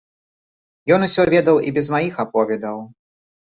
[0.97, 2.77] Ён усё ведаў і без маіх аповедаў.